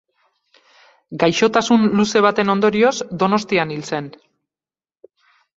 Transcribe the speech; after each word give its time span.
Gaixotasun 1.23 1.85
luze 1.99 2.23
baten 2.27 2.53
ondorioz 2.55 2.95
Donostian 3.25 3.75
hil 3.77 3.85
zen. 3.93 4.11